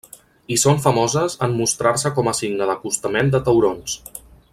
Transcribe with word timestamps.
I 0.53 0.55
són 0.61 0.79
famoses 0.85 1.35
en 1.47 1.53
mostrar-se 1.59 2.11
com 2.15 2.31
signe 2.39 2.69
d'acostament 2.71 3.31
de 3.37 3.43
taurons. 3.51 4.01